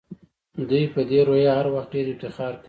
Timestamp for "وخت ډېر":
1.75-2.05